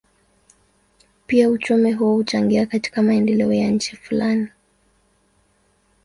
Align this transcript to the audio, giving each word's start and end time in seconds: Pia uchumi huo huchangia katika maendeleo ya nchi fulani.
Pia 1.27 1.49
uchumi 1.49 1.93
huo 1.93 2.15
huchangia 2.15 2.65
katika 2.65 3.01
maendeleo 3.03 3.53
ya 3.53 3.71
nchi 3.71 3.95
fulani. 3.95 4.47